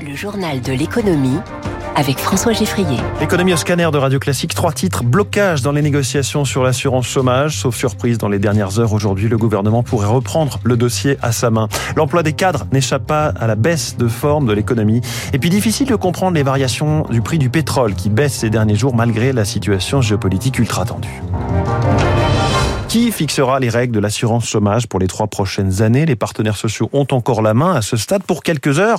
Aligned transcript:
Le 0.00 0.14
journal 0.14 0.60
de 0.60 0.72
l'économie 0.72 1.38
avec 1.96 2.18
François 2.18 2.52
Geffrier. 2.52 2.98
Économie 3.20 3.52
au 3.52 3.56
scanner 3.56 3.88
de 3.90 3.98
Radio 3.98 4.20
Classique, 4.20 4.54
trois 4.54 4.70
titres. 4.70 5.02
Blocage 5.02 5.62
dans 5.62 5.72
les 5.72 5.82
négociations 5.82 6.44
sur 6.44 6.62
l'assurance 6.62 7.06
chômage. 7.06 7.58
Sauf 7.58 7.74
surprise, 7.74 8.16
dans 8.18 8.28
les 8.28 8.38
dernières 8.38 8.78
heures, 8.78 8.92
aujourd'hui, 8.92 9.28
le 9.28 9.36
gouvernement 9.36 9.82
pourrait 9.82 10.06
reprendre 10.06 10.60
le 10.62 10.76
dossier 10.76 11.16
à 11.20 11.32
sa 11.32 11.50
main. 11.50 11.68
L'emploi 11.96 12.22
des 12.22 12.32
cadres 12.32 12.66
n'échappe 12.70 13.06
pas 13.06 13.26
à 13.26 13.48
la 13.48 13.56
baisse 13.56 13.96
de 13.96 14.06
forme 14.06 14.46
de 14.46 14.52
l'économie. 14.52 15.00
Et 15.32 15.38
puis 15.38 15.50
difficile 15.50 15.88
de 15.88 15.96
comprendre 15.96 16.36
les 16.36 16.44
variations 16.44 17.02
du 17.10 17.20
prix 17.20 17.38
du 17.38 17.50
pétrole 17.50 17.94
qui 17.94 18.08
baisse 18.08 18.34
ces 18.34 18.50
derniers 18.50 18.76
jours 18.76 18.94
malgré 18.94 19.32
la 19.32 19.44
situation 19.44 20.00
géopolitique 20.00 20.58
ultra 20.60 20.84
tendue. 20.84 21.22
Qui 22.88 23.12
fixera 23.12 23.60
les 23.60 23.68
règles 23.68 23.94
de 23.94 24.00
l'assurance 24.00 24.48
chômage 24.48 24.86
pour 24.86 24.98
les 24.98 25.08
trois 25.08 25.26
prochaines 25.26 25.82
années? 25.82 26.06
Les 26.06 26.16
partenaires 26.16 26.56
sociaux 26.56 26.88
ont 26.94 27.06
encore 27.10 27.42
la 27.42 27.52
main 27.52 27.74
à 27.74 27.82
ce 27.82 27.98
stade 27.98 28.22
pour 28.22 28.42
quelques 28.42 28.78
heures. 28.78 28.98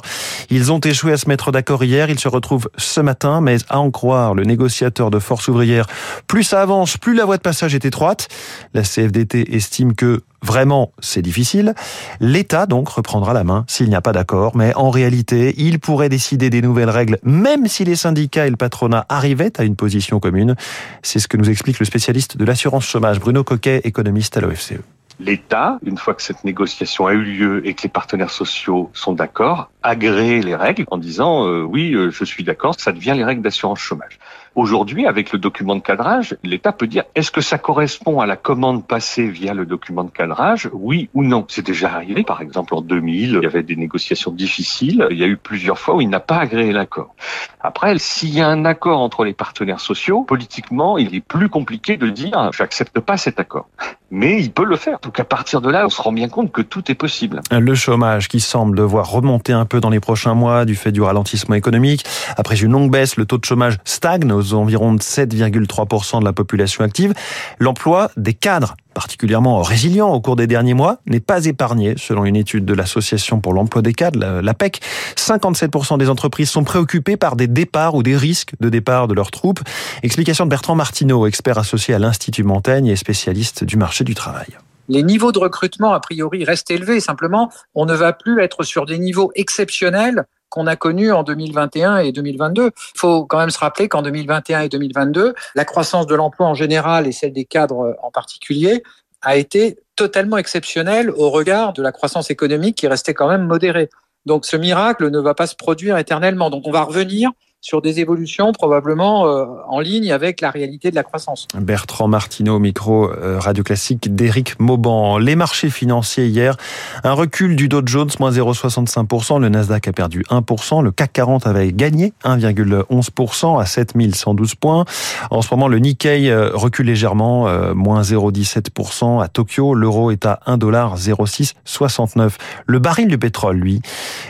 Ils 0.51 0.71
ont 0.71 0.79
échoué 0.79 1.13
à 1.13 1.17
se 1.17 1.27
mettre 1.27 1.51
d'accord 1.51 1.83
hier. 1.83 2.07
Ils 2.11 2.19
se 2.19 2.27
retrouvent 2.27 2.69
ce 2.77 3.01
matin, 3.01 3.41
mais 3.41 3.57
à 3.67 3.79
en 3.79 3.89
croire 3.89 4.35
le 4.35 4.43
négociateur 4.43 5.09
de 5.09 5.17
force 5.17 5.47
ouvrière, 5.47 5.87
plus 6.27 6.43
ça 6.43 6.61
avance, 6.61 6.97
plus 6.97 7.15
la 7.15 7.25
voie 7.25 7.37
de 7.37 7.41
passage 7.41 7.73
est 7.73 7.83
étroite. 7.83 8.27
La 8.75 8.83
CFDT 8.83 9.55
estime 9.55 9.95
que 9.95 10.21
Vraiment, 10.41 10.91
c'est 10.99 11.21
difficile. 11.21 11.73
L'État 12.19 12.65
donc 12.65 12.89
reprendra 12.89 13.33
la 13.33 13.43
main 13.43 13.65
s'il 13.67 13.89
n'y 13.89 13.95
a 13.95 14.01
pas 14.01 14.13
d'accord, 14.13 14.55
mais 14.55 14.73
en 14.75 14.89
réalité, 14.89 15.53
il 15.57 15.79
pourrait 15.79 16.09
décider 16.09 16.49
des 16.49 16.61
nouvelles 16.61 16.89
règles, 16.89 17.17
même 17.23 17.67
si 17.67 17.83
les 17.83 17.95
syndicats 17.95 18.47
et 18.47 18.49
le 18.49 18.55
patronat 18.55 19.05
arrivaient 19.09 19.59
à 19.59 19.63
une 19.63 19.75
position 19.75 20.19
commune. 20.19 20.55
C'est 21.03 21.19
ce 21.19 21.27
que 21.27 21.37
nous 21.37 21.49
explique 21.49 21.79
le 21.79 21.85
spécialiste 21.85 22.37
de 22.37 22.45
l'assurance 22.45 22.85
chômage, 22.85 23.19
Bruno 23.19 23.43
Coquet, 23.43 23.81
économiste 23.83 24.37
à 24.37 24.41
l'OFCE. 24.41 24.79
L'État, 25.21 25.79
une 25.85 25.97
fois 25.97 26.13
que 26.13 26.21
cette 26.21 26.45
négociation 26.45 27.05
a 27.05 27.11
eu 27.11 27.21
lieu 27.21 27.67
et 27.67 27.73
que 27.73 27.83
les 27.83 27.89
partenaires 27.89 28.29
sociaux 28.29 28.89
sont 28.93 29.11
d'accord, 29.11 29.69
agrée 29.83 30.41
les 30.41 30.55
règles 30.55 30.85
en 30.91 30.97
disant 30.97 31.45
euh, 31.45 31.61
oui, 31.61 31.93
euh, 31.93 32.09
je 32.09 32.23
suis 32.23 32.45
d'accord, 32.45 32.75
ça 32.79 32.93
devient 32.93 33.13
les 33.17 33.25
règles 33.25 33.41
d'assurance 33.41 33.79
chômage. 33.79 34.17
Aujourd'hui, 34.59 35.05
avec 35.05 35.31
le 35.31 35.39
document 35.39 35.77
de 35.77 35.79
cadrage, 35.79 36.35
l'État 36.43 36.73
peut 36.73 36.85
dire 36.85 37.05
est-ce 37.15 37.31
que 37.31 37.39
ça 37.39 37.57
correspond 37.57 38.19
à 38.19 38.25
la 38.25 38.35
commande 38.35 38.85
passée 38.85 39.25
via 39.29 39.53
le 39.53 39.65
document 39.65 40.03
de 40.03 40.09
cadrage, 40.09 40.69
oui 40.73 41.09
ou 41.13 41.23
non? 41.23 41.45
C'est 41.47 41.65
déjà 41.65 41.93
arrivé, 41.93 42.23
par 42.23 42.41
exemple 42.41 42.75
en 42.75 42.81
2000, 42.81 43.35
il 43.35 43.41
y 43.41 43.45
avait 43.45 43.63
des 43.63 43.77
négociations 43.77 44.33
difficiles, 44.33 45.07
il 45.11 45.17
y 45.17 45.23
a 45.23 45.27
eu 45.27 45.37
plusieurs 45.37 45.79
fois 45.79 45.95
où 45.95 46.01
il 46.01 46.09
n'a 46.09 46.19
pas 46.19 46.39
agréé 46.39 46.73
l'accord. 46.73 47.15
Après, 47.61 47.97
s'il 47.99 48.33
y 48.33 48.41
a 48.41 48.49
un 48.49 48.65
accord 48.65 48.99
entre 48.99 49.23
les 49.23 49.31
partenaires 49.31 49.79
sociaux, 49.79 50.23
politiquement, 50.23 50.97
il 50.97 51.15
est 51.15 51.21
plus 51.21 51.47
compliqué 51.47 51.95
de 51.95 52.09
dire 52.09 52.51
j'accepte 52.51 52.99
pas 52.99 53.15
cet 53.15 53.39
accord. 53.39 53.69
Mais 54.11 54.41
il 54.41 54.51
peut 54.51 54.65
le 54.65 54.75
faire. 54.75 54.99
Donc 55.01 55.19
à 55.19 55.23
partir 55.23 55.61
de 55.61 55.69
là, 55.69 55.85
on 55.85 55.89
se 55.89 56.01
rend 56.01 56.11
bien 56.11 56.27
compte 56.27 56.51
que 56.51 56.61
tout 56.61 56.91
est 56.91 56.95
possible. 56.95 57.41
Le 57.51 57.75
chômage 57.75 58.27
qui 58.27 58.39
semble 58.39 58.77
devoir 58.77 59.09
remonter 59.09 59.53
un 59.53 59.65
peu 59.65 59.79
dans 59.79 59.89
les 59.89 59.99
prochains 59.99 60.33
mois 60.33 60.65
du 60.65 60.75
fait 60.75 60.91
du 60.91 61.01
ralentissement 61.01 61.55
économique. 61.55 62.03
Après 62.35 62.59
une 62.59 62.71
longue 62.71 62.91
baisse, 62.91 63.17
le 63.17 63.25
taux 63.25 63.37
de 63.37 63.45
chômage 63.45 63.77
stagne 63.85 64.25
environs 64.53 64.93
de 64.93 65.01
7,3% 65.01 66.19
de 66.19 66.25
la 66.25 66.33
population 66.33 66.83
active. 66.83 67.13
L'emploi 67.59 68.11
des 68.17 68.33
cadres 68.33 68.75
particulièrement 68.99 69.61
résilient 69.61 70.09
au 70.09 70.19
cours 70.19 70.35
des 70.35 70.45
derniers 70.45 70.73
mois, 70.73 70.97
n'est 71.05 71.21
pas 71.21 71.45
épargné, 71.45 71.93
selon 71.97 72.25
une 72.25 72.35
étude 72.35 72.65
de 72.65 72.73
l'Association 72.73 73.39
pour 73.39 73.53
l'emploi 73.53 73.81
des 73.81 73.93
cadres, 73.93 74.41
l'APEC. 74.41 74.81
57% 75.15 75.97
des 75.97 76.09
entreprises 76.09 76.49
sont 76.49 76.65
préoccupées 76.65 77.15
par 77.15 77.37
des 77.37 77.47
départs 77.47 77.95
ou 77.95 78.03
des 78.03 78.17
risques 78.17 78.55
de 78.59 78.67
départ 78.67 79.07
de 79.07 79.13
leurs 79.13 79.31
troupes. 79.31 79.61
Explication 80.03 80.43
de 80.43 80.49
Bertrand 80.49 80.75
Martineau, 80.75 81.27
expert 81.27 81.57
associé 81.57 81.93
à 81.93 81.99
l'Institut 81.99 82.43
Montaigne 82.43 82.87
et 82.87 82.97
spécialiste 82.97 83.63
du 83.63 83.77
marché 83.77 84.03
du 84.03 84.15
travail 84.15 84.47
les 84.89 85.03
niveaux 85.03 85.31
de 85.31 85.37
recrutement, 85.37 85.93
a 85.93 85.99
priori, 85.99 86.43
restent 86.43 86.71
élevés. 86.71 86.99
Simplement, 86.99 87.51
on 87.75 87.85
ne 87.85 87.93
va 87.93 88.11
plus 88.11 88.41
être 88.41 88.63
sur 88.63 88.87
des 88.87 88.97
niveaux 88.97 89.31
exceptionnels 89.35 90.25
qu'on 90.49 90.67
a 90.67 90.75
connus 90.75 91.11
en 91.11 91.23
2021 91.23 91.97
et 91.97 92.11
2022. 92.11 92.65
Il 92.65 92.99
faut 92.99 93.25
quand 93.25 93.37
même 93.37 93.49
se 93.49 93.59
rappeler 93.59 93.87
qu'en 93.87 94.01
2021 94.01 94.61
et 94.61 94.69
2022, 94.69 95.33
la 95.55 95.65
croissance 95.65 96.07
de 96.07 96.15
l'emploi 96.15 96.47
en 96.47 96.53
général 96.53 97.07
et 97.07 97.11
celle 97.11 97.33
des 97.33 97.45
cadres 97.45 97.95
en 98.01 98.11
particulier 98.11 98.83
a 99.21 99.37
été 99.37 99.77
totalement 99.95 100.37
exceptionnelle 100.37 101.11
au 101.11 101.29
regard 101.29 101.73
de 101.73 101.81
la 101.81 101.91
croissance 101.91 102.31
économique 102.31 102.77
qui 102.77 102.87
restait 102.87 103.13
quand 103.13 103.27
même 103.27 103.45
modérée. 103.45 103.89
Donc 104.25 104.45
ce 104.45 104.55
miracle 104.55 105.09
ne 105.09 105.19
va 105.19 105.33
pas 105.33 105.47
se 105.47 105.55
produire 105.55 105.97
éternellement. 105.97 106.49
Donc 106.49 106.63
on 106.67 106.71
va 106.71 106.83
revenir 106.83 107.31
sur 107.61 107.81
des 107.81 107.99
évolutions 107.99 108.53
probablement 108.53 109.27
euh, 109.27 109.45
en 109.67 109.81
ligne 109.81 110.13
avec 110.13 110.39
la 110.39 110.49
réalité 110.49 110.91
de 110.91 110.95
la 110.95 111.03
croissance. 111.03 111.45
Bertrand 111.55 112.07
Martineau, 112.07 112.57
micro 112.57 113.11
euh, 113.11 113.37
radio 113.37 113.63
classique 113.63 114.15
d'Éric 114.15 114.57
Mauban. 114.59 115.17
Les 115.17 115.35
marchés 115.35 115.69
financiers 115.69 116.27
hier, 116.27 116.55
un 117.03 117.11
recul 117.11 117.57
du 117.57 117.67
Dow 117.67 117.81
Jones, 117.85 118.09
moins 118.19 118.31
0,65%, 118.31 119.41
le 119.41 119.49
Nasdaq 119.49 119.89
a 119.89 119.91
perdu 119.91 120.23
1%, 120.29 120.81
le 120.81 120.91
CAC 120.91 121.11
40 121.11 121.47
avait 121.47 121.73
gagné 121.73 122.13
1,11% 122.23 123.61
à 123.61 123.65
7112 123.65 124.55
points. 124.55 124.85
En 125.29 125.41
ce 125.41 125.53
moment, 125.53 125.67
le 125.67 125.79
Nikkei 125.79 126.31
euh, 126.31 126.51
recule 126.53 126.85
légèrement, 126.85 127.49
moins 127.75 128.01
0,17% 128.01 129.21
à 129.21 129.27
Tokyo, 129.27 129.73
l'euro 129.73 130.11
est 130.11 130.25
à 130.25 130.39
1,0669. 130.47 132.31
Le 132.65 132.79
baril 132.79 133.07
du 133.07 133.17
pétrole, 133.17 133.57
lui, 133.57 133.81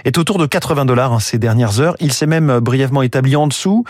est 0.03 0.17
autour 0.17 0.39
de 0.39 0.47
80 0.47 0.85
dollars 0.85 1.13
hein, 1.13 1.19
ces 1.19 1.37
dernières 1.37 1.79
heures. 1.79 1.95
Il 1.99 2.11
s'est 2.11 2.25
même 2.25 2.59
brièvement 2.59 3.03
établi 3.03 3.18
en 3.35 3.47
dessous. 3.47 3.83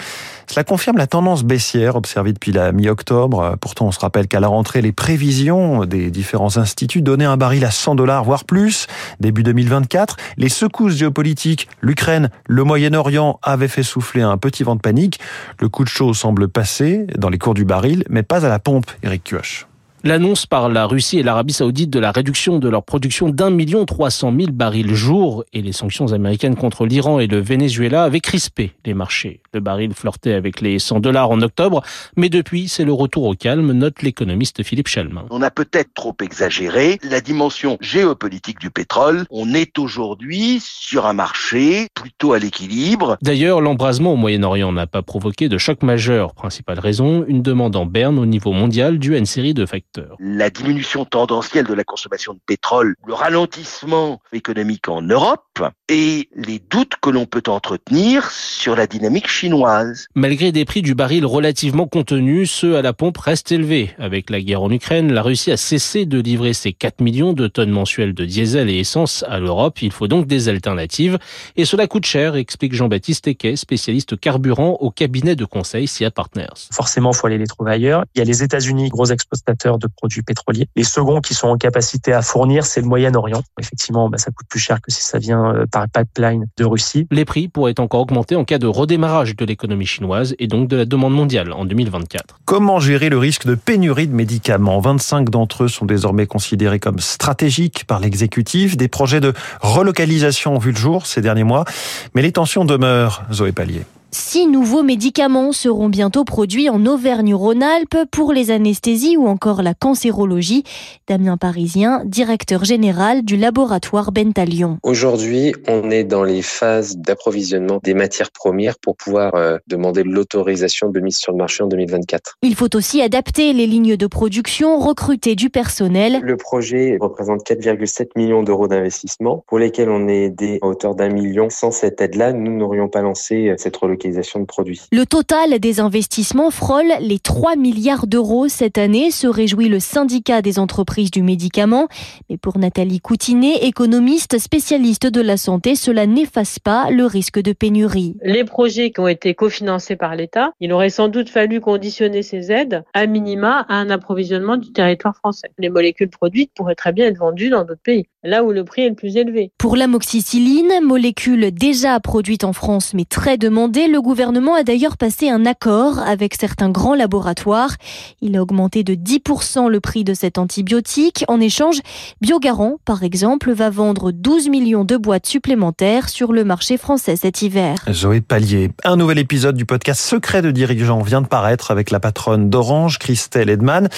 Cela 0.48 0.64
confirme 0.64 0.98
la 0.98 1.08
tendance 1.08 1.44
baissière 1.44 1.96
observée 1.96 2.34
depuis 2.34 2.52
la 2.52 2.72
mi-octobre. 2.72 3.56
Pourtant, 3.62 3.88
on 3.88 3.92
se 3.92 4.00
rappelle 4.00 4.28
qu'à 4.28 4.40
la 4.40 4.48
rentrée, 4.48 4.82
les 4.82 4.92
prévisions 4.92 5.86
des 5.86 6.12
différents 6.12 6.58
instituts 6.58 7.02
donnaient 7.02 7.26
un 7.26 7.38
baril 7.38 7.64
à 7.66 7.72
100 7.72 7.96
dollars, 7.96 8.24
voire 8.24 8.46
plus, 8.46 8.88
début 9.20 9.44
2024. 9.44 10.18
Les 10.38 10.50
secousses 10.50 10.96
géopolitiques, 10.96 11.70
l'Ukraine, 11.82 12.30
le 12.48 12.64
Moyen-Orient 12.64 13.40
avaient 13.44 13.68
fait 13.68 13.84
souffler 13.84 14.22
un 14.22 14.38
petit 14.38 14.64
vent 14.64 14.76
de 14.76 14.82
panique. 14.82 15.20
Le 15.60 15.70
coup 15.70 15.84
de 15.84 15.90
chaud 15.90 16.14
semble 16.14 16.50
passer 16.50 17.06
dans 17.18 17.30
les 17.30 17.38
cours 17.38 17.54
du 17.54 17.66
baril, 17.66 18.04
mais 18.10 18.24
pas 18.24 18.46
à 18.46 18.50
la 18.50 18.60
pompe, 18.60 18.90
Eric 19.04 19.24
Kioch. 19.24 19.69
L'annonce 20.06 20.46
par 20.46 20.70
la 20.70 20.86
Russie 20.86 21.20
et 21.20 21.24
l'Arabie 21.24 21.52
saoudite 21.52 21.90
de 21.90 22.00
la 22.00 22.14
réduction 22.14 22.58
de 22.58 22.70
leur 22.70 22.84
production 22.84 23.28
d'un 23.28 23.50
million 23.50 23.84
trois 23.84 24.10
cent 24.10 24.32
mille 24.32 24.54
barils 24.54 24.94
jour 24.94 25.44
et 25.52 25.62
les 25.62 25.74
sanctions 25.74 26.14
américaines 26.14 26.56
contre 26.56 26.86
l'Iran 26.86 27.20
et 27.20 27.28
le 27.28 27.42
Venezuela 27.42 28.04
avaient 28.04 28.22
crispé 28.22 28.72
les 28.86 28.94
marchés. 28.94 29.42
Le 29.54 29.60
baril 29.60 29.94
flirtait 29.94 30.36
avec 30.36 30.62
les 30.62 30.80
100 30.80 31.02
dollars 31.02 31.32
en 31.32 31.42
octobre, 31.42 31.84
mais 32.16 32.30
depuis, 32.30 32.70
c'est 32.70 32.86
le 32.86 32.94
retour 32.94 33.26
au 33.26 33.34
calme, 33.34 33.74
note 33.74 34.02
l'économiste 34.02 34.64
Philippe 34.64 34.88
Chalmin. 34.88 35.26
On 35.32 35.42
a 35.42 35.52
peut-être 35.52 35.94
trop 35.94 36.16
exagéré 36.22 36.98
la 37.04 37.20
dimension 37.20 37.78
géopolitique 37.82 38.60
du 38.60 38.70
pétrole. 38.70 39.26
On 39.32 39.54
est 39.54 39.78
aujourd'hui 39.80 40.60
sur 40.62 41.08
un 41.08 41.14
marché 41.14 41.88
plutôt 41.94 42.32
à 42.32 42.40
l'équilibre. 42.40 43.18
D'ailleurs, 43.22 43.60
l'embrasement 43.60 44.14
au 44.14 44.18
Moyen-Orient 44.18 44.72
n'a 44.72 44.88
pas 44.88 45.02
provoqué 45.02 45.50
de 45.50 45.58
choc 45.58 45.84
majeur. 45.84 46.34
Principale 46.36 46.80
raison, 46.80 47.26
une 47.28 47.42
demande 47.42 47.76
en 47.76 47.86
berne 47.86 48.18
au 48.18 48.26
niveau 48.26 48.54
mondial 48.54 48.98
due 48.98 49.16
à 49.16 49.18
une 49.18 49.26
série 49.26 49.54
de 49.54 49.66
facteurs 49.66 49.89
la 50.20 50.50
diminution 50.50 51.06
tendancielle 51.06 51.66
de 51.66 51.74
la 51.74 51.84
consommation 51.84 52.34
de 52.34 52.40
pétrole, 52.46 52.96
le 53.06 53.14
ralentissement 53.14 54.22
économique 54.34 54.88
en 54.88 55.02
Europe 55.02 55.64
et 55.88 56.30
les 56.36 56.60
doutes 56.60 56.94
que 57.02 57.10
l'on 57.10 57.26
peut 57.26 57.44
entretenir 57.48 58.30
sur 58.32 58.76
la 58.76 58.88
dynamique 58.88 59.28
chinoise. 59.28 60.08
Malgré 60.16 60.52
des 60.52 60.66
prix 60.66 60.82
du 60.82 60.96
baril 60.96 61.26
relativement 61.26 61.88
contenus, 61.88 62.52
ceux 62.52 62.78
à 62.78 62.82
la 62.82 62.94
pompe 62.94 63.18
restent 63.18 63.52
élevés. 63.52 63.92
Avec 63.98 64.30
la 64.30 64.42
guerre 64.42 64.62
en 64.62 64.72
Ukraine, 64.72 65.12
la 65.12 65.22
Russie 65.22 65.52
a 65.52 65.58
cessé 65.58 66.06
de 66.06 66.20
livrer 66.20 66.54
ses 66.54 66.74
4 66.74 67.02
millions 67.02 67.34
de 67.34 67.48
tonnes 67.48 67.72
mensuelles 67.72 68.14
de 68.14 68.26
diesel 68.26 68.70
et 68.70 68.80
essence 68.80 69.26
à 69.28 69.40
l'Europe. 69.40 69.82
Il 69.82 69.92
faut 69.92 70.08
donc 70.08 70.28
des 70.28 70.50
alternatives. 70.50 71.18
Et 71.56 71.66
cela 71.66 71.88
coûte 71.88 72.06
cher, 72.06 72.36
explique 72.36 72.74
Jean-Baptiste 72.74 73.28
Equet, 73.28 73.56
spécialiste 73.56 74.20
carburant 74.20 74.78
au 74.80 74.92
cabinet 74.92 75.36
de 75.36 75.46
conseil 75.46 75.88
SIA 75.88 76.12
Partners. 76.12 76.48
Forcément, 76.72 77.12
il 77.12 77.16
faut 77.16 77.28
aller 77.28 77.38
les 77.38 77.48
trouver 77.48 77.72
ailleurs. 77.72 78.06
Il 78.16 78.20
y 78.20 78.22
a 78.22 78.26
les 78.26 78.44
États-Unis, 78.44 78.90
gros 78.90 79.06
exportateurs 79.06 79.79
de 79.80 79.88
produits 79.88 80.22
pétroliers. 80.22 80.68
Les 80.76 80.84
seconds 80.84 81.22
qui 81.22 81.34
sont 81.34 81.48
en 81.48 81.58
capacité 81.58 82.14
à 82.14 82.22
fournir, 82.22 82.66
c'est 82.66 82.82
le 82.82 82.88
Moyen-Orient. 82.88 83.42
Effectivement, 83.60 84.10
bah, 84.10 84.18
ça 84.18 84.32
coûte 84.32 84.48
plus 84.48 84.60
cher 84.60 84.82
que 84.82 84.92
si 84.92 85.02
ça 85.02 85.18
vient 85.18 85.56
euh, 85.56 85.66
par 85.66 85.86
pipeline 85.90 86.46
de 86.58 86.66
Russie. 86.66 87.08
Les 87.12 87.26
prix 87.26 87.48
pourraient 87.48 87.80
encore 87.80 88.02
augmenter 88.02 88.36
en 88.36 88.44
cas 88.44 88.58
de 88.58 88.68
redémarrage 88.68 89.36
de 89.36 89.46
l'économie 89.46 89.86
chinoise 89.86 90.36
et 90.40 90.48
donc 90.48 90.68
de 90.68 90.76
la 90.76 90.86
demande 90.86 91.14
mondiale 91.14 91.52
en 91.54 91.66
2024. 91.66 92.40
Comment 92.46 92.80
gérer 92.80 93.10
le 93.10 93.18
risque 93.18 93.46
de 93.46 93.56
pénurie 93.56 94.08
de 94.08 94.14
médicaments? 94.14 94.80
25 94.80 95.30
d'entre 95.30 95.64
eux 95.64 95.68
sont 95.68 95.86
désormais 95.86 96.28
considérés 96.28 96.80
comme 96.80 97.00
stratégiques 97.00 97.86
par 97.86 98.00
l'exécutif. 98.00 98.78
Des 98.78 98.88
projets 98.88 99.22
de 99.22 99.34
relocalisation 99.62 100.56
ont 100.56 100.60
vu 100.60 100.72
le 100.72 100.78
jour 100.78 101.06
ces 101.06 101.22
derniers 101.22 101.44
mois, 101.44 101.66
mais 102.14 102.22
les 102.22 102.32
tensions 102.32 102.66
demeurent, 102.66 103.24
Zoé 103.32 103.52
Pallier. 103.52 103.84
Six 104.12 104.48
nouveaux 104.48 104.82
médicaments 104.82 105.52
seront 105.52 105.88
bientôt 105.88 106.24
produits 106.24 106.68
en 106.68 106.84
Auvergne-Rhône-Alpes 106.88 108.10
pour 108.12 108.34
les 108.34 108.50
anesthésies 108.50 109.18
ou 109.18 109.28
encore 109.28 109.62
la 109.62 109.76
cancérologie. 109.76 110.64
Damien 111.08 111.38
Parisien, 111.38 112.02
directeur 112.06 112.66
général 112.66 113.24
du 113.24 113.38
laboratoire 113.38 114.12
Bentalion. 114.12 114.80
Aujourd'hui, 114.82 115.54
on 115.68 115.92
est 115.92 116.04
dans 116.04 116.24
les 116.24 116.42
phases 116.42 116.98
d'approvisionnement 116.98 117.80
des 117.84 117.94
matières 117.94 118.32
premières 118.32 118.80
pour 118.80 118.96
pouvoir 118.96 119.36
euh, 119.36 119.58
demander 119.68 120.02
l'autorisation 120.04 120.90
de 120.90 121.00
mise 121.00 121.18
sur 121.18 121.32
le 121.32 121.38
marché 121.38 121.62
en 121.62 121.68
2024. 121.68 122.38
Il 122.42 122.56
faut 122.56 122.76
aussi 122.76 123.04
adapter 123.04 123.54
les 123.54 123.68
lignes 123.68 123.96
de 123.96 124.08
production, 124.08 124.80
recruter 124.80 125.36
du 125.36 125.52
personnel. 125.52 126.20
Le 126.24 126.38
projet 126.38 126.98
représente 127.00 127.46
4,7 127.46 128.10
millions 128.16 128.42
d'euros 128.42 128.68
d'investissement 128.68 129.44
pour 129.48 129.60
lesquels 129.60 129.90
on 129.90 130.08
est 130.08 130.24
aidé 130.24 130.58
à 130.64 130.66
hauteur 130.66 130.96
d'un 130.96 131.10
million. 131.10 131.52
Sans 131.52 131.70
cette 131.70 132.02
aide-là, 132.02 132.34
nous 132.34 132.58
n'aurions 132.58 132.90
pas 132.90 133.02
lancé 133.02 133.54
cette 133.58 133.78
relocalisation 134.00 134.40
de 134.40 134.46
produits. 134.46 134.82
Le 134.92 135.06
total 135.06 135.60
des 135.60 135.80
investissements 135.80 136.52
frôle 136.52 136.92
les 137.02 137.20
3 137.20 137.56
milliards 137.56 138.08
d'euros 138.08 138.48
cette 138.48 138.78
année, 138.78 139.12
se 139.12 139.28
réjouit 139.28 139.70
le 139.70 139.80
syndicat 139.80 140.42
des 140.42 140.60
entreprises 140.60 141.12
du 141.12 141.22
médicament. 141.22 141.88
Mais 142.30 142.38
pour 142.38 142.58
Nathalie 142.58 143.00
Coutinet, 143.00 143.66
économiste 143.66 144.40
spécialiste 144.40 145.08
de 145.08 145.22
la 145.22 145.38
santé, 145.38 145.76
cela 145.76 146.06
n'efface 146.06 146.60
pas 146.60 146.90
le 146.92 147.06
risque 147.06 147.40
de 147.40 147.54
pénurie. 147.54 148.16
Les 148.24 148.44
projets 148.44 148.92
qui 148.92 149.00
ont 149.00 149.08
été 149.08 149.34
cofinancés 149.34 149.96
par 149.96 150.16
l'État, 150.16 150.52
il 150.60 150.74
aurait 150.74 150.90
sans 150.90 151.08
doute 151.08 151.30
fallu 151.30 151.60
conditionner 151.60 152.24
ces 152.24 152.52
aides 152.52 152.84
à 152.94 153.06
minima 153.06 153.66
à 153.70 153.76
un 153.76 153.90
approvisionnement 153.90 154.58
du 154.58 154.72
territoire 154.72 155.16
français. 155.16 155.50
Les 155.58 155.70
molécules 155.70 156.10
produites 156.10 156.52
pourraient 156.56 156.76
très 156.76 156.94
bien 156.94 157.08
être 157.08 157.18
vendues 157.18 157.50
dans 157.50 157.64
d'autres 157.64 157.82
pays, 157.84 158.08
là 158.24 158.44
où 158.44 158.52
le 158.52 158.64
prix 158.64 158.84
est 158.84 158.90
le 158.90 158.96
plus 158.96 159.16
élevé. 159.18 159.52
Pour 159.58 159.76
l'amoxicilline, 159.76 160.72
molécule 160.84 161.52
déjà 161.52 162.00
produite 162.00 162.44
en 162.44 162.54
France 162.54 162.94
mais 162.94 163.06
très 163.06 163.38
demandée, 163.38 163.88
le 163.88 164.02
gouvernement 164.02 164.56
a 164.56 164.64
d'ailleurs 164.64 164.98
passé 164.98 165.30
un 165.30 165.46
accord 165.46 166.00
avec 166.00 166.36
certains 166.36 166.70
grands 166.70 166.96
laboratoires. 166.96 167.76
Il 168.22 168.36
a 168.36 168.42
augmenté 168.42 168.84
de 168.84 168.96
10% 168.96 169.70
le 169.70 169.80
prix 169.80 170.04
de 170.04 170.14
cet 170.14 170.38
antibiotique. 170.38 171.24
En 171.28 171.40
échange, 171.40 171.80
Biogarant, 172.22 172.78
par 172.86 173.04
exemple, 173.04 173.52
va 173.52 173.70
vendre 173.70 174.12
12 174.12 174.50
millions 174.50 174.86
de 174.86 174.98
boîtes 174.98 175.26
supplémentaires 175.26 176.10
sur 176.10 176.34
le 176.34 176.44
marché 176.44 176.78
français 176.78 177.16
cet 177.16 177.42
hiver. 177.42 177.78
Zoé 177.92 178.22
Pallier. 178.22 178.72
Un 178.84 178.98
nouvel 178.98 179.20
épisode 179.20 179.56
du 179.56 179.66
podcast 179.66 180.02
Secret 180.02 180.42
de 180.42 180.52
dirigeants 180.52 181.02
vient 181.02 181.22
de 181.22 181.28
paraître 181.28 181.72
avec 181.72 181.92
la 181.92 182.00
patronne 182.00 182.50
d'Orange, 182.50 183.00
Christelle 183.00 183.50
Edman. 183.50 183.90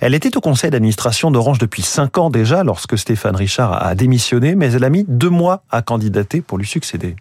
Elle 0.00 0.14
était 0.14 0.36
au 0.36 0.40
conseil 0.40 0.70
d'administration 0.70 1.30
d'Orange 1.30 1.58
depuis 1.58 1.82
5 1.82 2.18
ans 2.18 2.30
déjà 2.30 2.64
lorsque 2.64 2.98
Stéphane 2.98 3.36
Richard 3.36 3.67
a 3.72 3.94
démissionné, 3.94 4.54
mais 4.54 4.72
elle 4.72 4.84
a 4.84 4.90
mis 4.90 5.04
deux 5.06 5.30
mois 5.30 5.62
à 5.70 5.82
candidater 5.82 6.40
pour 6.40 6.58
lui 6.58 6.66
succéder. 6.66 7.16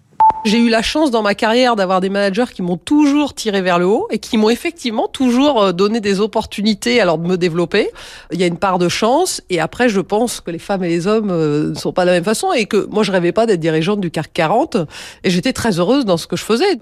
J'ai 0.47 0.59
eu 0.59 0.69
la 0.69 0.81
chance 0.81 1.11
dans 1.11 1.23
ma 1.23 1.35
carrière 1.35 1.75
d'avoir 1.75 1.99
des 1.99 2.09
managers 2.09 2.45
qui 2.53 2.61
m'ont 2.61 2.77
toujours 2.77 3.33
tiré 3.33 3.61
vers 3.61 3.79
le 3.79 3.85
haut 3.85 4.07
et 4.11 4.17
qui 4.17 4.37
m'ont 4.37 4.49
effectivement 4.49 5.09
toujours 5.09 5.61
euh, 5.61 5.71
donné 5.73 5.99
des 5.99 6.21
opportunités 6.21 7.01
alors 7.01 7.17
de 7.17 7.27
me 7.27 7.35
développer. 7.35 7.89
Il 8.31 8.39
y 8.39 8.45
a 8.45 8.47
une 8.47 8.55
part 8.55 8.79
de 8.79 8.87
chance 8.87 9.41
et 9.49 9.59
après 9.59 9.89
je 9.89 9.99
pense 9.99 10.39
que 10.39 10.49
les 10.49 10.57
femmes 10.57 10.85
et 10.85 10.87
les 10.87 11.05
hommes 11.05 11.31
euh, 11.31 11.71
ne 11.71 11.75
sont 11.75 11.91
pas 11.91 12.03
de 12.03 12.07
la 12.07 12.13
même 12.13 12.23
façon 12.23 12.53
et 12.53 12.65
que 12.65 12.87
moi 12.89 13.03
je 13.03 13.11
rêvais 13.11 13.33
pas 13.33 13.45
d'être 13.45 13.59
dirigeante 13.59 13.99
du 13.99 14.09
CAC 14.09 14.31
40 14.31 14.77
et 15.25 15.29
j'étais 15.29 15.51
très 15.51 15.79
heureuse 15.79 16.05
dans 16.05 16.15
ce 16.15 16.27
que 16.27 16.37
je 16.37 16.45
faisais. 16.45 16.79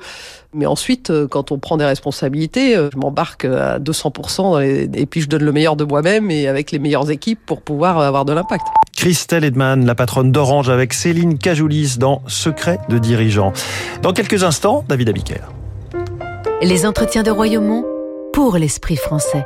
Mais 0.54 0.68
ensuite, 0.68 1.10
euh, 1.10 1.28
quand 1.28 1.52
on 1.52 1.58
prend 1.58 1.78
des 1.78 1.86
responsabilités, 1.86 2.76
je 2.76 2.98
m'embarque 3.00 3.46
à 3.46 3.80
200% 3.80 4.62
et 4.62 5.06
puis 5.08 5.22
je 5.22 5.28
donne 5.28 5.44
le 5.44 5.52
meilleur 5.52 5.76
de 5.76 5.86
moi-même 5.86 6.30
et 6.30 6.48
avec 6.48 6.70
les 6.70 6.78
meilleures 6.78 7.10
équipes 7.10 7.40
pour 7.44 7.64
pouvoir 7.64 7.98
avoir 7.98 8.26
de 8.26 8.34
l'impact. 8.34 8.68
Christelle 8.96 9.44
Edman, 9.44 9.86
la 9.86 9.96
patronne 9.96 10.32
d'Orange 10.32 10.70
avec 10.70 10.94
Céline 10.94 11.38
Cajoulis 11.38 11.98
dans 11.98 12.22
Secret 12.28 12.80
de 12.90 12.98
dirigeants. 12.98 13.55
Dans 14.02 14.14
quelques 14.14 14.44
instants, 14.44 14.84
David 14.88 15.10
Abiker. 15.10 15.42
Les 16.62 16.86
entretiens 16.86 17.24
de 17.24 17.32
Royaumont 17.32 17.86
pour 18.34 18.58
l'esprit 18.58 18.98
français. 18.98 19.46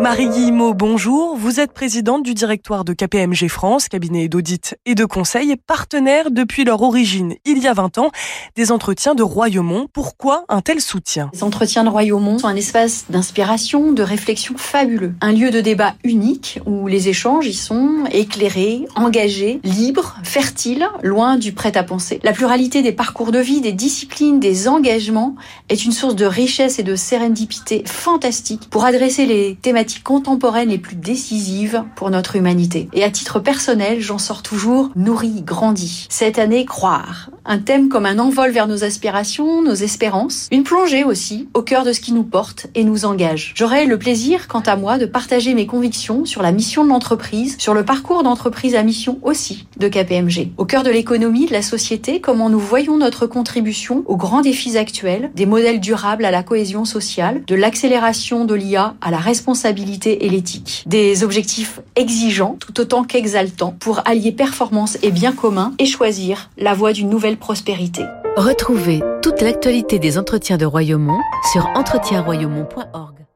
Marie 0.00 0.30
Guillemot, 0.30 0.72
bonjour. 0.72 1.36
Vous 1.36 1.60
êtes 1.60 1.74
présidente 1.74 2.22
du 2.22 2.32
directoire 2.32 2.86
de 2.86 2.94
KPMG 2.94 3.48
France, 3.48 3.86
cabinet 3.86 4.28
d'audit 4.28 4.74
et 4.86 4.94
de 4.94 5.04
conseil, 5.04 5.56
partenaire 5.66 6.30
depuis 6.30 6.64
leur 6.64 6.80
origine, 6.80 7.34
il 7.44 7.58
y 7.58 7.68
a 7.68 7.74
20 7.74 7.98
ans, 7.98 8.10
des 8.56 8.72
entretiens 8.72 9.14
de 9.14 9.22
Royaumont. 9.22 9.88
Pourquoi 9.92 10.44
un 10.48 10.62
tel 10.62 10.80
soutien? 10.80 11.30
Les 11.34 11.44
entretiens 11.44 11.84
de 11.84 11.90
Royaumont 11.90 12.38
sont 12.38 12.46
un 12.46 12.56
espace 12.56 13.04
d'inspiration, 13.10 13.92
de 13.92 14.02
réflexion 14.02 14.54
fabuleux. 14.56 15.12
Un 15.20 15.32
lieu 15.32 15.50
de 15.50 15.60
débat 15.60 15.92
unique 16.02 16.60
où 16.64 16.86
les 16.86 17.10
échanges 17.10 17.46
y 17.46 17.52
sont 17.52 18.04
éclairés, 18.10 18.86
engagés, 18.96 19.60
libres, 19.64 20.16
fertiles, 20.24 20.88
loin 21.02 21.36
du 21.36 21.52
prêt-à-penser. 21.52 22.20
La 22.22 22.32
pluralité 22.32 22.80
des 22.80 22.92
parcours 22.92 23.32
de 23.32 23.38
vie, 23.38 23.60
des 23.60 23.72
disciplines, 23.72 24.40
des 24.40 24.66
engagements 24.66 25.34
est 25.68 25.84
une 25.84 25.92
source 25.92 26.16
de 26.16 26.24
richesse 26.24 26.78
et 26.78 26.84
de 26.84 26.96
sérendipité 26.96 27.82
fantastique 27.84 28.70
pour 28.70 28.86
adresser 28.86 29.26
les 29.26 29.56
thématiques 29.60 29.89
contemporaines 29.98 30.70
les 30.70 30.78
plus 30.78 30.96
décisives 30.96 31.84
pour 31.96 32.10
notre 32.10 32.36
humanité. 32.36 32.88
Et 32.92 33.04
à 33.04 33.10
titre 33.10 33.40
personnel, 33.40 34.00
j'en 34.00 34.18
sors 34.18 34.42
toujours 34.42 34.90
nourri, 34.96 35.42
grandi. 35.42 36.06
Cette 36.08 36.38
année, 36.38 36.64
croire. 36.64 37.30
Un 37.44 37.58
thème 37.58 37.88
comme 37.88 38.06
un 38.06 38.18
envol 38.18 38.50
vers 38.50 38.68
nos 38.68 38.84
aspirations, 38.84 39.62
nos 39.62 39.74
espérances. 39.74 40.48
Une 40.52 40.62
plongée 40.62 41.04
aussi 41.04 41.48
au 41.54 41.62
cœur 41.62 41.84
de 41.84 41.92
ce 41.92 42.00
qui 42.00 42.12
nous 42.12 42.22
porte 42.22 42.68
et 42.74 42.84
nous 42.84 43.04
engage. 43.04 43.52
J'aurai 43.56 43.86
le 43.86 43.98
plaisir, 43.98 44.46
quant 44.46 44.60
à 44.60 44.76
moi, 44.76 44.98
de 44.98 45.06
partager 45.06 45.54
mes 45.54 45.66
convictions 45.66 46.24
sur 46.24 46.42
la 46.42 46.52
mission 46.52 46.84
de 46.84 46.90
l'entreprise, 46.90 47.56
sur 47.58 47.74
le 47.74 47.84
parcours 47.84 48.22
d'entreprise 48.22 48.74
à 48.74 48.82
mission 48.82 49.18
aussi 49.22 49.66
de 49.78 49.88
KPMG. 49.88 50.52
Au 50.58 50.64
cœur 50.64 50.82
de 50.82 50.90
l'économie, 50.90 51.46
de 51.46 51.52
la 51.52 51.62
société, 51.62 52.20
comment 52.20 52.50
nous 52.50 52.60
voyons 52.60 52.98
notre 52.98 53.26
contribution 53.26 54.04
aux 54.06 54.16
grands 54.16 54.42
défis 54.42 54.76
actuels, 54.76 55.30
des 55.34 55.46
modèles 55.46 55.80
durables 55.80 56.24
à 56.24 56.30
la 56.30 56.42
cohésion 56.42 56.84
sociale, 56.84 57.42
de 57.46 57.54
l'accélération 57.54 58.44
de 58.44 58.54
l'IA 58.54 58.94
à 59.00 59.10
la 59.10 59.18
responsabilité 59.18 59.79
et 60.24 60.28
l'éthique. 60.28 60.84
Des 60.86 61.24
objectifs 61.24 61.80
exigeants 61.96 62.56
tout 62.58 62.80
autant 62.80 63.04
qu'exaltants 63.04 63.74
pour 63.78 64.00
allier 64.04 64.32
performance 64.32 64.98
et 65.02 65.10
bien 65.10 65.32
commun 65.32 65.72
et 65.78 65.86
choisir 65.86 66.50
la 66.58 66.74
voie 66.74 66.92
d'une 66.92 67.08
nouvelle 67.08 67.36
prospérité. 67.36 68.04
Retrouvez 68.36 69.02
toute 69.22 69.42
l'actualité 69.42 69.98
des 69.98 70.18
entretiens 70.18 70.56
de 70.56 70.66
Royaumont 70.66 71.20
sur 71.52 71.66
entretienroyaumont.org. 71.74 73.29